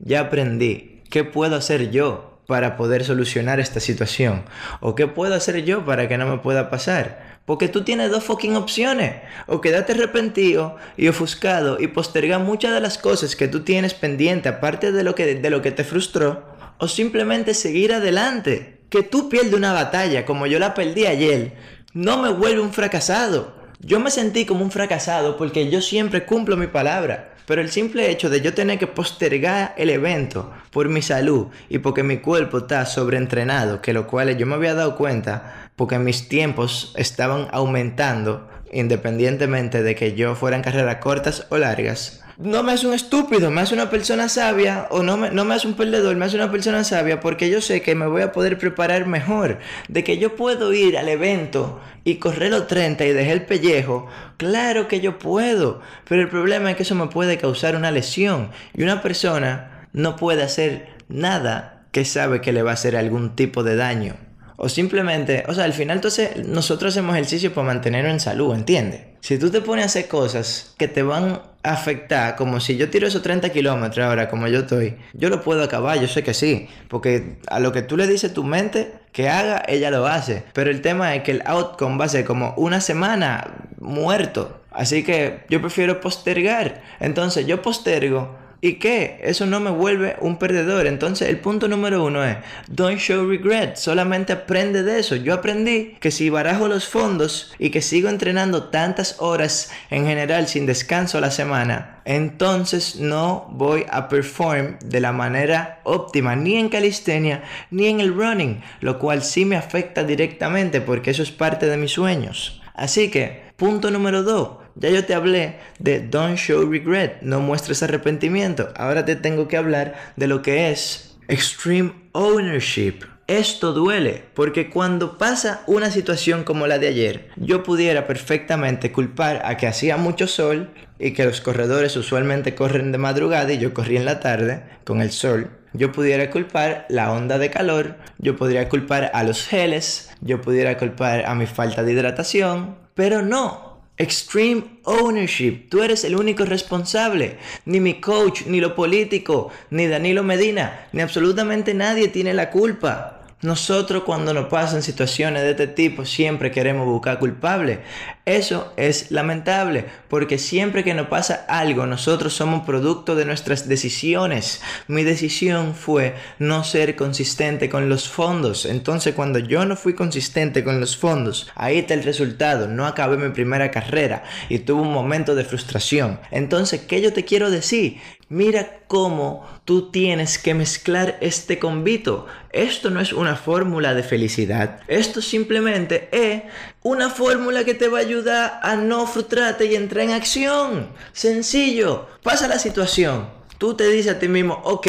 ya 0.00 0.20
aprendí, 0.20 1.02
¿qué 1.10 1.24
puedo 1.24 1.56
hacer 1.56 1.90
yo 1.90 2.40
para 2.46 2.76
poder 2.76 3.04
solucionar 3.04 3.60
esta 3.60 3.80
situación? 3.80 4.44
¿O 4.80 4.94
qué 4.94 5.06
puedo 5.06 5.34
hacer 5.34 5.64
yo 5.64 5.84
para 5.84 6.08
que 6.08 6.18
no 6.18 6.26
me 6.26 6.38
pueda 6.38 6.70
pasar? 6.70 7.27
Porque 7.48 7.68
tú 7.68 7.82
tienes 7.82 8.10
dos 8.10 8.24
fucking 8.24 8.56
opciones. 8.56 9.22
O 9.46 9.62
quedarte 9.62 9.92
arrepentido 9.92 10.76
y 10.98 11.08
ofuscado 11.08 11.78
y 11.80 11.86
postergar 11.86 12.40
muchas 12.40 12.74
de 12.74 12.80
las 12.82 12.98
cosas 12.98 13.36
que 13.36 13.48
tú 13.48 13.64
tienes 13.64 13.94
pendiente, 13.94 14.50
aparte 14.50 14.92
de 14.92 15.02
lo 15.02 15.14
que, 15.14 15.36
de 15.36 15.48
lo 15.48 15.62
que 15.62 15.70
te 15.70 15.82
frustró. 15.82 16.44
O 16.76 16.88
simplemente 16.88 17.54
seguir 17.54 17.94
adelante. 17.94 18.80
Que 18.90 19.02
tú 19.02 19.30
pierdes 19.30 19.54
una 19.54 19.72
batalla 19.72 20.26
como 20.26 20.46
yo 20.46 20.58
la 20.58 20.74
perdí 20.74 21.06
ayer. 21.06 21.54
No 21.94 22.20
me 22.20 22.28
vuelve 22.28 22.60
un 22.60 22.74
fracasado. 22.74 23.54
Yo 23.80 23.98
me 23.98 24.10
sentí 24.10 24.44
como 24.44 24.62
un 24.62 24.70
fracasado 24.70 25.38
porque 25.38 25.70
yo 25.70 25.80
siempre 25.80 26.26
cumplo 26.26 26.54
mi 26.58 26.66
palabra. 26.66 27.32
Pero 27.46 27.62
el 27.62 27.70
simple 27.70 28.10
hecho 28.10 28.28
de 28.28 28.42
yo 28.42 28.52
tener 28.52 28.78
que 28.78 28.86
postergar 28.86 29.74
el 29.78 29.88
evento 29.88 30.52
por 30.70 30.90
mi 30.90 31.00
salud 31.00 31.46
y 31.70 31.78
porque 31.78 32.02
mi 32.02 32.18
cuerpo 32.18 32.58
está 32.58 32.84
sobreentrenado, 32.84 33.80
que 33.80 33.94
lo 33.94 34.06
cual 34.06 34.36
yo 34.36 34.44
me 34.44 34.56
había 34.56 34.74
dado 34.74 34.96
cuenta 34.96 35.67
porque 35.78 35.98
mis 36.00 36.28
tiempos 36.28 36.92
estaban 36.96 37.46
aumentando 37.52 38.48
independientemente 38.72 39.82
de 39.82 39.94
que 39.94 40.14
yo 40.14 40.34
fuera 40.34 40.56
en 40.56 40.62
carreras 40.62 40.96
cortas 40.96 41.46
o 41.50 41.56
largas. 41.56 42.22
No 42.36 42.62
me 42.62 42.72
hace 42.72 42.86
un 42.86 42.94
estúpido, 42.94 43.50
me 43.50 43.60
hace 43.60 43.74
una 43.74 43.88
persona 43.90 44.28
sabia 44.28 44.88
o 44.90 45.02
no 45.02 45.16
me, 45.16 45.30
no 45.30 45.44
me 45.44 45.54
hace 45.54 45.66
un 45.66 45.74
perdedor, 45.74 46.16
me 46.16 46.24
hace 46.24 46.36
una 46.36 46.50
persona 46.50 46.84
sabia 46.84 47.20
porque 47.20 47.48
yo 47.48 47.60
sé 47.60 47.80
que 47.80 47.94
me 47.94 48.06
voy 48.06 48.22
a 48.22 48.32
poder 48.32 48.58
preparar 48.58 49.06
mejor, 49.06 49.58
de 49.88 50.04
que 50.04 50.18
yo 50.18 50.36
puedo 50.36 50.72
ir 50.72 50.98
al 50.98 51.08
evento 51.08 51.80
y 52.04 52.16
correr 52.16 52.50
los 52.50 52.66
30 52.66 53.06
y 53.06 53.12
dejar 53.12 53.32
el 53.32 53.46
pellejo, 53.46 54.08
claro 54.36 54.86
que 54.86 55.00
yo 55.00 55.18
puedo, 55.18 55.80
pero 56.08 56.22
el 56.22 56.28
problema 56.28 56.70
es 56.70 56.76
que 56.76 56.82
eso 56.82 56.94
me 56.94 57.06
puede 57.06 57.38
causar 57.38 57.74
una 57.74 57.90
lesión 57.90 58.50
y 58.76 58.82
una 58.82 59.00
persona 59.00 59.88
no 59.92 60.16
puede 60.16 60.42
hacer 60.42 60.90
nada 61.08 61.86
que 61.92 62.04
sabe 62.04 62.40
que 62.40 62.52
le 62.52 62.62
va 62.62 62.70
a 62.72 62.74
hacer 62.74 62.96
algún 62.96 63.34
tipo 63.34 63.64
de 63.64 63.74
daño. 63.76 64.27
O 64.60 64.68
simplemente, 64.68 65.44
o 65.46 65.54
sea, 65.54 65.64
al 65.64 65.72
final 65.72 65.98
entonces 65.98 66.44
nosotros 66.44 66.92
hacemos 66.92 67.14
ejercicio 67.14 67.54
para 67.54 67.68
mantenernos 67.68 68.12
en 68.12 68.18
salud, 68.18 68.52
¿entiendes? 68.56 69.02
Si 69.20 69.38
tú 69.38 69.50
te 69.50 69.60
pones 69.60 69.84
a 69.84 69.86
hacer 69.86 70.08
cosas 70.08 70.74
que 70.76 70.88
te 70.88 71.04
van 71.04 71.40
a 71.62 71.72
afectar, 71.72 72.34
como 72.34 72.58
si 72.58 72.76
yo 72.76 72.90
tiro 72.90 73.06
esos 73.06 73.22
30 73.22 73.50
kilómetros 73.50 74.04
ahora, 74.04 74.28
como 74.28 74.48
yo 74.48 74.60
estoy, 74.60 74.96
yo 75.14 75.28
lo 75.28 75.42
puedo 75.42 75.62
acabar, 75.62 76.00
yo 76.00 76.08
sé 76.08 76.24
que 76.24 76.34
sí, 76.34 76.68
porque 76.88 77.38
a 77.46 77.60
lo 77.60 77.70
que 77.70 77.82
tú 77.82 77.96
le 77.96 78.08
dices 78.08 78.34
tu 78.34 78.42
mente 78.42 78.94
que 79.12 79.28
haga, 79.28 79.62
ella 79.68 79.92
lo 79.92 80.08
hace. 80.08 80.42
Pero 80.54 80.70
el 80.70 80.80
tema 80.80 81.14
es 81.14 81.22
que 81.22 81.30
el 81.30 81.42
outcome 81.46 81.96
va 81.96 82.06
a 82.06 82.08
ser 82.08 82.24
como 82.24 82.54
una 82.56 82.80
semana 82.80 83.68
muerto. 83.78 84.60
Así 84.72 85.04
que 85.04 85.44
yo 85.48 85.60
prefiero 85.60 86.00
postergar. 86.00 86.82
Entonces 86.98 87.46
yo 87.46 87.62
postergo 87.62 88.36
¿Y 88.60 88.74
qué? 88.74 89.20
Eso 89.22 89.46
no 89.46 89.60
me 89.60 89.70
vuelve 89.70 90.16
un 90.20 90.36
perdedor. 90.36 90.88
Entonces 90.88 91.28
el 91.28 91.38
punto 91.38 91.68
número 91.68 92.04
uno 92.04 92.24
es, 92.24 92.38
don't 92.66 92.98
show 92.98 93.28
regret, 93.28 93.76
solamente 93.76 94.32
aprende 94.32 94.82
de 94.82 94.98
eso. 94.98 95.14
Yo 95.14 95.34
aprendí 95.34 95.96
que 96.00 96.10
si 96.10 96.28
barajo 96.28 96.66
los 96.66 96.88
fondos 96.88 97.54
y 97.60 97.70
que 97.70 97.82
sigo 97.82 98.08
entrenando 98.08 98.64
tantas 98.64 99.16
horas 99.20 99.70
en 99.90 100.06
general 100.06 100.48
sin 100.48 100.66
descanso 100.66 101.18
a 101.18 101.20
la 101.20 101.30
semana, 101.30 102.02
entonces 102.04 102.96
no 102.96 103.46
voy 103.52 103.86
a 103.90 104.08
perform 104.08 104.78
de 104.80 105.00
la 105.00 105.12
manera 105.12 105.80
óptima 105.84 106.34
ni 106.34 106.56
en 106.56 106.68
calistenia 106.68 107.44
ni 107.70 107.86
en 107.86 108.00
el 108.00 108.12
running, 108.12 108.60
lo 108.80 108.98
cual 108.98 109.22
sí 109.22 109.44
me 109.44 109.56
afecta 109.56 110.02
directamente 110.02 110.80
porque 110.80 111.12
eso 111.12 111.22
es 111.22 111.30
parte 111.30 111.66
de 111.66 111.76
mis 111.76 111.92
sueños. 111.92 112.60
Así 112.74 113.08
que, 113.10 113.52
punto 113.56 113.90
número 113.90 114.22
2. 114.22 114.67
Ya 114.80 114.90
yo 114.90 115.04
te 115.04 115.14
hablé 115.14 115.56
de 115.80 115.98
don't 115.98 116.36
show 116.36 116.64
regret, 116.70 117.18
no 117.22 117.40
muestres 117.40 117.82
arrepentimiento. 117.82 118.68
Ahora 118.76 119.04
te 119.04 119.16
tengo 119.16 119.48
que 119.48 119.56
hablar 119.56 119.96
de 120.14 120.28
lo 120.28 120.40
que 120.40 120.70
es 120.70 121.16
extreme 121.26 121.92
ownership. 122.12 123.00
Esto 123.26 123.72
duele 123.72 124.22
porque 124.34 124.70
cuando 124.70 125.18
pasa 125.18 125.62
una 125.66 125.90
situación 125.90 126.44
como 126.44 126.68
la 126.68 126.78
de 126.78 126.88
ayer, 126.88 127.28
yo 127.36 127.64
pudiera 127.64 128.06
perfectamente 128.06 128.92
culpar 128.92 129.42
a 129.44 129.56
que 129.56 129.66
hacía 129.66 129.96
mucho 129.96 130.28
sol 130.28 130.70
y 130.98 131.10
que 131.10 131.24
los 131.24 131.40
corredores 131.40 131.96
usualmente 131.96 132.54
corren 132.54 132.92
de 132.92 132.98
madrugada 132.98 133.52
y 133.52 133.58
yo 133.58 133.74
corrí 133.74 133.96
en 133.96 134.04
la 134.04 134.20
tarde 134.20 134.62
con 134.84 135.02
el 135.02 135.10
sol. 135.10 135.50
Yo 135.72 135.92
pudiera 135.92 136.30
culpar 136.30 136.86
la 136.88 137.12
onda 137.12 137.38
de 137.38 137.50
calor, 137.50 137.96
yo 138.18 138.36
podría 138.36 138.68
culpar 138.68 139.10
a 139.12 139.24
los 139.24 139.44
geles, 139.44 140.10
yo 140.20 140.40
pudiera 140.40 140.78
culpar 140.78 141.26
a 141.26 141.34
mi 141.34 141.46
falta 141.46 141.82
de 141.82 141.92
hidratación, 141.92 142.76
pero 142.94 143.20
no, 143.20 143.67
Extreme 143.98 144.62
ownership. 144.84 145.68
Tú 145.68 145.82
eres 145.82 146.04
el 146.04 146.14
único 146.14 146.44
responsable. 146.44 147.36
Ni 147.64 147.80
mi 147.80 148.00
coach, 148.00 148.42
ni 148.46 148.60
lo 148.60 148.76
político, 148.76 149.50
ni 149.70 149.88
Danilo 149.88 150.22
Medina, 150.22 150.86
ni 150.92 151.02
absolutamente 151.02 151.74
nadie 151.74 152.08
tiene 152.08 152.32
la 152.32 152.50
culpa. 152.50 153.17
Nosotros 153.40 154.02
cuando 154.02 154.34
nos 154.34 154.46
pasan 154.46 154.82
situaciones 154.82 155.42
de 155.42 155.52
este 155.52 155.68
tipo 155.68 156.04
siempre 156.04 156.50
queremos 156.50 156.86
buscar 156.86 157.20
culpables. 157.20 157.78
Eso 158.24 158.72
es 158.76 159.12
lamentable 159.12 159.84
porque 160.08 160.38
siempre 160.38 160.82
que 160.82 160.92
nos 160.92 161.06
pasa 161.06 161.46
algo 161.48 161.86
nosotros 161.86 162.32
somos 162.32 162.66
producto 162.66 163.14
de 163.14 163.24
nuestras 163.24 163.68
decisiones. 163.68 164.60
Mi 164.88 165.04
decisión 165.04 165.76
fue 165.76 166.16
no 166.40 166.64
ser 166.64 166.96
consistente 166.96 167.70
con 167.70 167.88
los 167.88 168.08
fondos. 168.08 168.66
Entonces 168.66 169.14
cuando 169.14 169.38
yo 169.38 169.64
no 169.64 169.76
fui 169.76 169.94
consistente 169.94 170.64
con 170.64 170.80
los 170.80 170.96
fondos, 170.96 171.48
ahí 171.54 171.78
está 171.78 171.94
el 171.94 172.02
resultado. 172.02 172.66
No 172.66 172.86
acabé 172.86 173.18
mi 173.18 173.30
primera 173.30 173.70
carrera 173.70 174.24
y 174.48 174.58
tuve 174.58 174.82
un 174.82 174.92
momento 174.92 175.36
de 175.36 175.44
frustración. 175.44 176.18
Entonces, 176.32 176.80
¿qué 176.80 177.00
yo 177.00 177.12
te 177.12 177.24
quiero 177.24 177.50
decir? 177.50 177.98
Mira 178.30 178.80
cómo 178.88 179.48
tú 179.64 179.90
tienes 179.90 180.38
que 180.38 180.52
mezclar 180.52 181.16
este 181.22 181.58
convito. 181.58 182.26
Esto 182.50 182.90
no 182.90 183.00
es 183.00 183.14
una 183.14 183.36
fórmula 183.36 183.94
de 183.94 184.02
felicidad. 184.02 184.80
Esto 184.86 185.22
simplemente 185.22 186.10
es 186.12 186.42
una 186.82 187.08
fórmula 187.08 187.64
que 187.64 187.72
te 187.72 187.88
va 187.88 187.98
a 187.98 188.02
ayudar 188.02 188.60
a 188.62 188.76
no 188.76 189.06
frustrarte 189.06 189.64
y 189.64 189.76
entrar 189.76 190.04
en 190.04 190.10
acción. 190.10 190.88
Sencillo. 191.12 192.06
Pasa 192.22 192.48
la 192.48 192.58
situación. 192.58 193.30
Tú 193.56 193.74
te 193.74 193.88
dices 193.88 194.16
a 194.16 194.18
ti 194.18 194.28
mismo, 194.28 194.60
ok, 194.62 194.86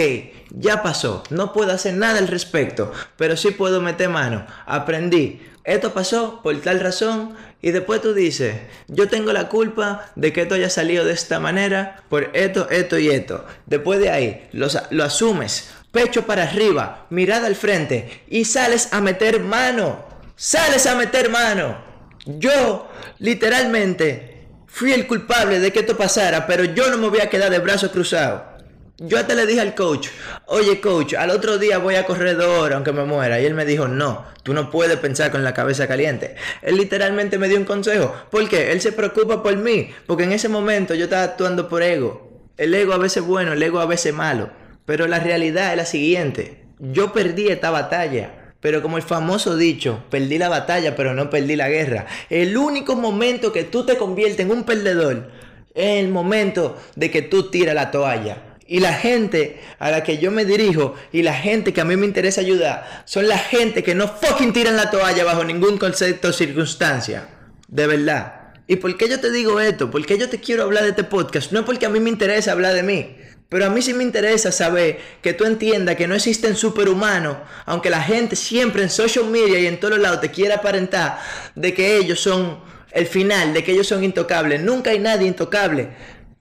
ya 0.51 0.81
pasó, 0.83 1.23
no 1.29 1.53
puedo 1.53 1.71
hacer 1.71 1.93
nada 1.93 2.19
al 2.19 2.27
respecto, 2.27 2.91
pero 3.17 3.37
sí 3.37 3.51
puedo 3.51 3.81
meter 3.81 4.09
mano. 4.09 4.45
Aprendí, 4.65 5.41
esto 5.63 5.93
pasó 5.93 6.41
por 6.41 6.59
tal 6.61 6.79
razón 6.79 7.35
y 7.61 7.71
después 7.71 8.01
tú 8.01 8.13
dices, 8.13 8.55
yo 8.87 9.09
tengo 9.09 9.33
la 9.33 9.49
culpa 9.49 10.11
de 10.15 10.31
que 10.31 10.41
esto 10.41 10.55
haya 10.55 10.69
salido 10.69 11.05
de 11.05 11.13
esta 11.13 11.39
manera 11.39 12.03
por 12.09 12.31
esto, 12.33 12.69
esto 12.69 12.97
y 12.97 13.09
esto. 13.09 13.45
Después 13.65 13.99
de 13.99 14.09
ahí, 14.09 14.49
lo, 14.53 15.03
asumes, 15.03 15.69
pecho 15.91 16.25
para 16.25 16.43
arriba, 16.43 17.05
mirada 17.09 17.47
al 17.47 17.55
frente 17.55 18.23
y 18.29 18.45
sales 18.45 18.93
a 18.93 19.01
meter 19.01 19.41
mano. 19.41 20.07
Sales 20.35 20.87
a 20.87 20.95
meter 20.95 21.29
mano. 21.29 21.77
Yo, 22.25 22.89
literalmente, 23.19 24.47
fui 24.67 24.93
el 24.93 25.05
culpable 25.05 25.59
de 25.59 25.73
que 25.73 25.81
esto 25.81 25.97
pasara, 25.97 26.47
pero 26.47 26.63
yo 26.63 26.89
no 26.89 26.97
me 26.97 27.09
voy 27.09 27.19
a 27.19 27.29
quedar 27.29 27.51
de 27.51 27.59
brazos 27.59 27.91
cruzados. 27.91 28.58
Yo 29.01 29.17
hasta 29.17 29.33
le 29.33 29.45
dije 29.45 29.61
al 29.61 29.75
coach, 29.75 30.09
oye 30.47 30.81
coach, 30.81 31.13
al 31.13 31.29
otro 31.29 31.57
día 31.57 31.77
voy 31.77 31.95
a 31.95 32.05
horas 32.05 32.75
aunque 32.75 32.91
me 32.91 33.05
muera. 33.05 33.39
Y 33.39 33.45
él 33.45 33.53
me 33.53 33.63
dijo, 33.63 33.87
no, 33.87 34.25
tú 34.43 34.53
no 34.53 34.69
puedes 34.69 34.97
pensar 34.97 35.31
con 35.31 35.41
la 35.41 35.53
cabeza 35.53 35.87
caliente. 35.87 36.35
Él 36.61 36.75
literalmente 36.75 37.37
me 37.37 37.47
dio 37.47 37.57
un 37.57 37.63
consejo. 37.63 38.13
¿Por 38.29 38.49
qué? 38.49 38.73
Él 38.73 38.81
se 38.81 38.91
preocupa 38.91 39.41
por 39.41 39.55
mí. 39.55 39.89
Porque 40.05 40.25
en 40.25 40.33
ese 40.33 40.49
momento 40.49 40.95
yo 40.95 41.05
estaba 41.05 41.23
actuando 41.23 41.69
por 41.69 41.81
ego. 41.81 42.43
El 42.57 42.73
ego 42.73 42.91
a 42.91 42.97
veces 42.97 43.23
bueno, 43.23 43.53
el 43.53 43.63
ego 43.63 43.79
a 43.79 43.85
veces 43.85 44.13
malo. 44.13 44.49
Pero 44.85 45.07
la 45.07 45.19
realidad 45.19 45.71
es 45.71 45.77
la 45.77 45.85
siguiente. 45.85 46.65
Yo 46.79 47.13
perdí 47.13 47.47
esta 47.47 47.71
batalla. 47.71 48.53
Pero 48.59 48.81
como 48.81 48.97
el 48.97 49.03
famoso 49.03 49.55
dicho, 49.55 50.03
perdí 50.09 50.37
la 50.37 50.49
batalla 50.49 50.97
pero 50.97 51.13
no 51.13 51.29
perdí 51.29 51.55
la 51.55 51.69
guerra. 51.69 52.05
El 52.29 52.57
único 52.57 52.97
momento 52.97 53.53
que 53.53 53.63
tú 53.63 53.85
te 53.85 53.95
conviertes 53.95 54.41
en 54.41 54.51
un 54.51 54.65
perdedor 54.65 55.31
es 55.73 56.03
el 56.03 56.09
momento 56.09 56.77
de 56.97 57.09
que 57.09 57.21
tú 57.21 57.49
tiras 57.49 57.75
la 57.75 57.91
toalla. 57.91 58.48
Y 58.71 58.81
la 58.81 58.93
gente 58.93 59.59
a 59.79 59.89
la 59.89 60.03
que 60.03 60.19
yo 60.19 60.29
me 60.29 60.45
dirijo 60.45 60.93
y 61.11 61.23
la 61.23 61.33
gente 61.33 61.73
que 61.73 61.81
a 61.81 61.85
mí 61.85 61.97
me 61.97 62.05
interesa 62.05 62.41
ayudar 62.41 63.03
son 63.05 63.27
la 63.27 63.39
gente 63.39 63.81
que 63.81 63.95
no 63.95 64.07
fucking 64.07 64.53
tiran 64.53 64.77
la 64.77 64.91
toalla 64.91 65.23
bajo 65.23 65.43
ningún 65.43 65.79
concepto 65.79 66.27
o 66.27 66.33
circunstancia. 66.33 67.29
De 67.67 67.87
verdad. 67.87 68.53
¿Y 68.67 68.75
por 68.75 68.95
qué 68.95 69.09
yo 69.09 69.19
te 69.19 69.31
digo 69.31 69.59
esto? 69.59 69.89
¿Por 69.89 70.05
qué 70.05 70.19
yo 70.19 70.29
te 70.29 70.39
quiero 70.39 70.61
hablar 70.61 70.83
de 70.83 70.89
este 70.89 71.03
podcast? 71.03 71.51
No 71.51 71.61
es 71.61 71.65
porque 71.65 71.87
a 71.87 71.89
mí 71.89 71.99
me 71.99 72.11
interesa 72.11 72.51
hablar 72.51 72.75
de 72.75 72.83
mí. 72.83 73.15
Pero 73.49 73.65
a 73.65 73.71
mí 73.71 73.81
sí 73.81 73.95
me 73.95 74.03
interesa 74.03 74.51
saber 74.51 74.99
que 75.23 75.33
tú 75.33 75.45
entiendas 75.45 75.95
que 75.95 76.07
no 76.07 76.13
existen 76.13 76.55
superhumanos, 76.55 77.37
aunque 77.65 77.89
la 77.89 78.03
gente 78.03 78.35
siempre 78.35 78.83
en 78.83 78.91
social 78.91 79.25
media 79.25 79.59
y 79.59 79.65
en 79.65 79.79
todos 79.79 79.97
lados 79.97 80.21
te 80.21 80.29
quiera 80.29 80.57
aparentar 80.57 81.17
de 81.55 81.73
que 81.73 81.97
ellos 81.97 82.19
son 82.19 82.59
el 82.91 83.07
final, 83.07 83.51
de 83.51 83.63
que 83.63 83.71
ellos 83.71 83.87
son 83.87 84.03
intocables. 84.03 84.61
Nunca 84.61 84.91
hay 84.91 84.99
nadie 84.99 85.27
intocable. 85.27 85.89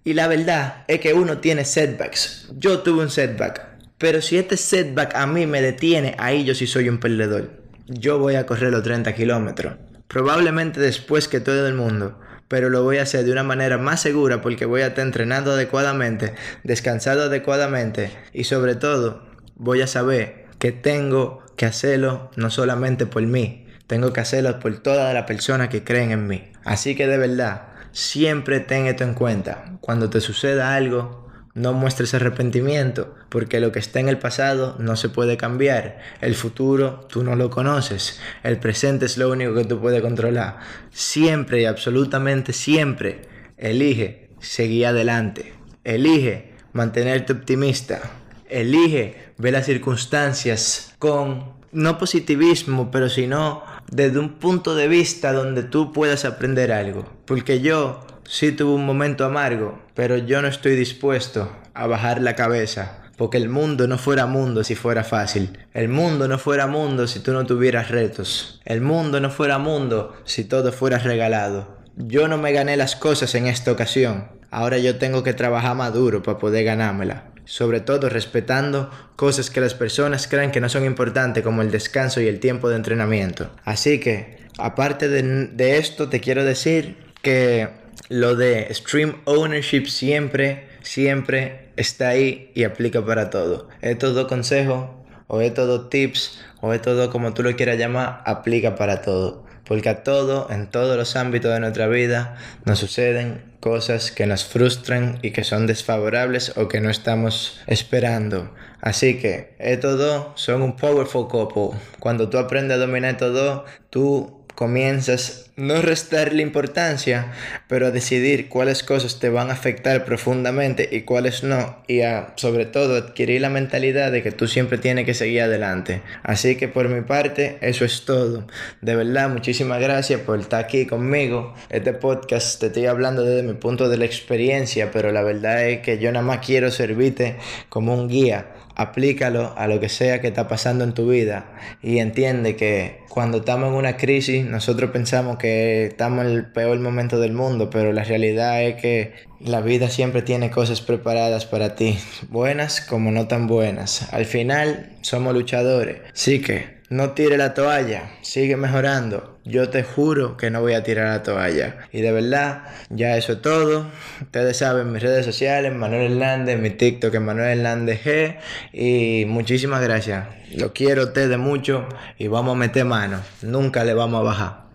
Y 0.04 0.14
la 0.14 0.28
verdad 0.28 0.84
es 0.88 1.00
que 1.00 1.12
uno 1.12 1.38
tiene 1.38 1.64
setbacks. 1.64 2.48
Yo 2.56 2.80
tuve 2.80 3.02
un 3.02 3.10
setback. 3.10 3.66
Pero 3.98 4.22
si 4.22 4.38
este 4.38 4.56
setback 4.56 5.14
a 5.16 5.26
mí 5.26 5.46
me 5.46 5.60
detiene, 5.60 6.14
ahí 6.18 6.44
yo 6.44 6.54
sí 6.54 6.66
soy 6.66 6.88
un 6.88 6.98
perdedor. 6.98 7.50
Yo 7.88 8.18
voy 8.18 8.36
a 8.36 8.46
correr 8.46 8.70
los 8.70 8.82
30 8.82 9.14
kilómetros. 9.14 9.74
Probablemente 10.06 10.80
después 10.80 11.26
que 11.26 11.40
todo 11.40 11.66
el 11.66 11.74
mundo. 11.74 12.18
Pero 12.48 12.70
lo 12.70 12.82
voy 12.82 12.98
a 12.98 13.02
hacer 13.02 13.24
de 13.24 13.32
una 13.32 13.42
manera 13.42 13.76
más 13.76 14.00
segura 14.00 14.40
porque 14.40 14.64
voy 14.64 14.80
a 14.80 14.88
estar 14.88 15.04
entrenando 15.04 15.52
adecuadamente, 15.52 16.32
descansado 16.64 17.24
adecuadamente 17.24 18.10
y 18.32 18.44
sobre 18.44 18.74
todo 18.74 19.22
voy 19.56 19.82
a 19.82 19.86
saber 19.86 20.46
que 20.58 20.72
tengo 20.72 21.44
que 21.56 21.66
hacerlo 21.66 22.30
no 22.36 22.48
solamente 22.48 23.04
por 23.04 23.22
mí, 23.22 23.66
tengo 23.86 24.14
que 24.14 24.20
hacerlo 24.20 24.58
por 24.60 24.78
todas 24.78 25.12
las 25.12 25.24
personas 25.24 25.68
que 25.68 25.84
creen 25.84 26.10
en 26.10 26.26
mí. 26.26 26.52
Así 26.64 26.94
que 26.94 27.06
de 27.06 27.18
verdad, 27.18 27.68
siempre 27.98 28.60
ten 28.60 28.86
esto 28.86 29.02
en 29.02 29.12
cuenta. 29.12 29.76
Cuando 29.80 30.08
te 30.08 30.20
suceda 30.20 30.76
algo, 30.76 31.28
no 31.54 31.72
muestres 31.72 32.14
arrepentimiento, 32.14 33.16
porque 33.28 33.58
lo 33.58 33.72
que 33.72 33.80
está 33.80 33.98
en 33.98 34.08
el 34.08 34.18
pasado 34.18 34.76
no 34.78 34.94
se 34.94 35.08
puede 35.08 35.36
cambiar. 35.36 35.98
El 36.20 36.36
futuro 36.36 37.08
tú 37.08 37.24
no 37.24 37.34
lo 37.34 37.50
conoces. 37.50 38.20
El 38.44 38.60
presente 38.60 39.06
es 39.06 39.18
lo 39.18 39.28
único 39.28 39.52
que 39.52 39.64
tú 39.64 39.80
puedes 39.80 40.00
controlar. 40.00 40.58
Siempre 40.92 41.62
y 41.62 41.64
absolutamente 41.64 42.52
siempre, 42.52 43.22
elige 43.56 44.30
seguir 44.38 44.86
adelante. 44.86 45.54
Elige 45.82 46.54
mantenerte 46.72 47.32
optimista. 47.32 48.00
Elige 48.48 49.32
ver 49.38 49.54
las 49.54 49.66
circunstancias 49.66 50.94
con 51.00 51.52
no 51.72 51.98
positivismo, 51.98 52.92
pero 52.92 53.08
sino 53.08 53.64
desde 53.90 54.18
un 54.18 54.34
punto 54.34 54.74
de 54.74 54.88
vista 54.88 55.32
donde 55.32 55.62
tú 55.62 55.92
puedas 55.92 56.24
aprender 56.24 56.72
algo. 56.72 57.06
Porque 57.24 57.60
yo 57.60 58.06
sí 58.24 58.52
tuve 58.52 58.74
un 58.74 58.86
momento 58.86 59.24
amargo, 59.24 59.78
pero 59.94 60.16
yo 60.16 60.42
no 60.42 60.48
estoy 60.48 60.76
dispuesto 60.76 61.50
a 61.74 61.86
bajar 61.86 62.20
la 62.20 62.34
cabeza. 62.34 63.02
Porque 63.16 63.36
el 63.36 63.48
mundo 63.48 63.88
no 63.88 63.98
fuera 63.98 64.26
mundo 64.26 64.62
si 64.62 64.76
fuera 64.76 65.02
fácil. 65.02 65.58
El 65.74 65.88
mundo 65.88 66.28
no 66.28 66.38
fuera 66.38 66.68
mundo 66.68 67.08
si 67.08 67.18
tú 67.18 67.32
no 67.32 67.46
tuvieras 67.46 67.90
retos. 67.90 68.60
El 68.64 68.80
mundo 68.80 69.18
no 69.18 69.30
fuera 69.30 69.58
mundo 69.58 70.14
si 70.24 70.44
todo 70.44 70.70
fuera 70.70 70.98
regalado. 70.98 71.78
Yo 71.96 72.28
no 72.28 72.38
me 72.38 72.52
gané 72.52 72.76
las 72.76 72.94
cosas 72.94 73.34
en 73.34 73.48
esta 73.48 73.72
ocasión. 73.72 74.28
Ahora 74.50 74.78
yo 74.78 74.98
tengo 74.98 75.24
que 75.24 75.34
trabajar 75.34 75.74
más 75.74 75.92
duro 75.92 76.22
para 76.22 76.38
poder 76.38 76.64
ganármela 76.64 77.24
sobre 77.48 77.80
todo 77.80 78.10
respetando 78.10 78.90
cosas 79.16 79.48
que 79.48 79.62
las 79.62 79.72
personas 79.72 80.28
creen 80.28 80.50
que 80.50 80.60
no 80.60 80.68
son 80.68 80.84
importantes 80.84 81.42
como 81.42 81.62
el 81.62 81.70
descanso 81.70 82.20
y 82.20 82.26
el 82.26 82.40
tiempo 82.40 82.68
de 82.68 82.76
entrenamiento. 82.76 83.50
Así 83.64 84.00
que, 84.00 84.36
aparte 84.58 85.08
de, 85.08 85.78
esto, 85.78 86.10
te 86.10 86.20
quiero 86.20 86.44
decir 86.44 86.98
que 87.22 87.70
lo 88.10 88.36
de 88.36 88.68
Stream 88.74 89.22
Ownership 89.24 89.86
siempre, 89.86 90.68
siempre 90.82 91.70
está 91.76 92.08
ahí 92.08 92.52
y 92.54 92.64
aplica 92.64 93.02
para 93.02 93.30
todo. 93.30 93.68
Estos 93.80 94.14
dos 94.14 94.28
consejos, 94.28 94.90
o 95.26 95.40
estos 95.40 95.66
dos 95.66 95.88
tips, 95.88 96.44
o 96.60 96.74
estos 96.74 96.98
dos 96.98 97.08
como 97.08 97.32
tú 97.32 97.42
lo 97.42 97.56
quieras 97.56 97.78
llamar, 97.78 98.22
aplica 98.26 98.76
para 98.76 99.00
todo. 99.00 99.47
Porque 99.68 99.90
a 99.90 100.02
todo, 100.02 100.48
en 100.50 100.66
todos 100.66 100.96
los 100.96 101.14
ámbitos 101.14 101.52
de 101.52 101.60
nuestra 101.60 101.86
vida, 101.86 102.36
nos 102.64 102.78
suceden 102.78 103.42
cosas 103.60 104.10
que 104.10 104.26
nos 104.26 104.44
frustran 104.44 105.18
y 105.22 105.30
que 105.32 105.44
son 105.44 105.66
desfavorables 105.66 106.56
o 106.56 106.68
que 106.68 106.80
no 106.80 106.88
estamos 106.88 107.60
esperando. 107.66 108.50
Así 108.80 109.18
que 109.18 109.54
estos 109.58 109.98
dos 109.98 110.28
son 110.36 110.62
un 110.62 110.76
powerful 110.76 111.28
couple. 111.28 111.78
Cuando 112.00 112.30
tú 112.30 112.38
aprendes 112.38 112.76
a 112.76 112.80
dominar 112.80 113.12
estos 113.12 113.64
tú 113.90 114.37
comienzas 114.58 115.52
no 115.54 115.80
restarle 115.82 116.42
importancia, 116.42 117.32
pero 117.68 117.86
a 117.86 117.90
decidir 117.92 118.48
cuáles 118.48 118.82
cosas 118.82 119.20
te 119.20 119.28
van 119.28 119.50
a 119.50 119.52
afectar 119.52 120.04
profundamente 120.04 120.88
y 120.90 121.02
cuáles 121.02 121.44
no, 121.44 121.76
y 121.86 122.00
a 122.00 122.32
sobre 122.34 122.66
todo 122.66 122.96
adquirir 122.96 123.40
la 123.40 123.50
mentalidad 123.50 124.10
de 124.10 124.20
que 124.20 124.32
tú 124.32 124.48
siempre 124.48 124.76
tienes 124.78 125.06
que 125.06 125.14
seguir 125.14 125.42
adelante. 125.42 126.02
Así 126.24 126.56
que 126.56 126.66
por 126.66 126.88
mi 126.88 127.02
parte, 127.02 127.58
eso 127.60 127.84
es 127.84 128.04
todo. 128.04 128.48
De 128.80 128.96
verdad, 128.96 129.28
muchísimas 129.28 129.80
gracias 129.80 130.22
por 130.22 130.40
estar 130.40 130.64
aquí 130.64 130.86
conmigo. 130.86 131.54
Este 131.70 131.92
podcast 131.92 132.58
te 132.58 132.66
estoy 132.66 132.86
hablando 132.86 133.22
desde 133.22 133.44
mi 133.44 133.54
punto 133.54 133.88
de 133.88 133.98
la 133.98 134.06
experiencia, 134.06 134.90
pero 134.90 135.12
la 135.12 135.22
verdad 135.22 135.68
es 135.68 135.82
que 135.82 135.98
yo 135.98 136.10
nada 136.10 136.26
más 136.26 136.44
quiero 136.44 136.72
servirte 136.72 137.36
como 137.68 137.94
un 137.94 138.08
guía 138.08 138.57
aplícalo 138.78 139.52
a 139.58 139.66
lo 139.66 139.80
que 139.80 139.88
sea 139.88 140.20
que 140.20 140.28
está 140.28 140.48
pasando 140.48 140.84
en 140.84 140.94
tu 140.94 141.08
vida 141.08 141.52
y 141.82 141.98
entiende 141.98 142.56
que 142.56 143.00
cuando 143.10 143.38
estamos 143.38 143.70
en 143.70 143.74
una 143.74 143.96
crisis 143.96 144.46
nosotros 144.46 144.92
pensamos 144.92 145.36
que 145.36 145.86
estamos 145.86 146.24
en 146.24 146.30
el 146.30 146.46
peor 146.46 146.78
momento 146.78 147.18
del 147.18 147.32
mundo, 147.32 147.70
pero 147.70 147.92
la 147.92 148.04
realidad 148.04 148.62
es 148.62 148.80
que 148.80 149.14
la 149.40 149.60
vida 149.60 149.90
siempre 149.90 150.22
tiene 150.22 150.50
cosas 150.50 150.80
preparadas 150.80 151.44
para 151.44 151.74
ti, 151.74 151.98
buenas 152.28 152.80
como 152.80 153.10
no 153.10 153.26
tan 153.26 153.48
buenas. 153.48 154.12
Al 154.12 154.26
final 154.26 154.92
somos 155.02 155.34
luchadores, 155.34 155.98
así 156.12 156.40
que 156.40 156.77
no 156.90 157.10
tire 157.12 157.36
la 157.36 157.54
toalla, 157.54 158.10
sigue 158.22 158.56
mejorando 158.56 159.38
yo 159.48 159.70
te 159.70 159.82
juro 159.82 160.36
que 160.36 160.50
no 160.50 160.60
voy 160.60 160.74
a 160.74 160.82
tirar 160.82 161.08
la 161.08 161.22
toalla. 161.22 161.78
Y 161.90 162.02
de 162.02 162.12
verdad, 162.12 162.64
ya 162.90 163.16
eso 163.16 163.32
es 163.32 163.42
todo. 163.42 163.86
Ustedes 164.20 164.58
saben 164.58 164.92
mis 164.92 165.02
redes 165.02 165.24
sociales, 165.24 165.74
Manuel 165.74 166.12
Hernández, 166.12 166.58
mi 166.58 166.70
TikTok 166.70 167.14
es 167.14 167.20
Manuel 167.20 167.58
Hernández 167.58 168.04
G. 168.04 168.36
Y 168.72 169.24
muchísimas 169.26 169.82
gracias. 169.82 170.26
Lo 170.54 170.72
quiero 170.72 171.04
ustedes 171.04 171.38
mucho 171.38 171.88
y 172.18 172.28
vamos 172.28 172.56
a 172.56 172.58
meter 172.58 172.84
mano. 172.84 173.22
Nunca 173.42 173.84
le 173.84 173.94
vamos 173.94 174.20
a 174.20 174.24
bajar. 174.24 174.67